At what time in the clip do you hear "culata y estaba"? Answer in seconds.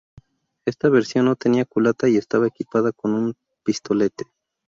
1.63-2.47